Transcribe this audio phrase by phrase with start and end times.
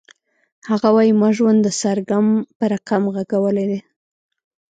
[0.69, 3.79] هغه وایی ما ژوند د سرګم په رقم غږولی دی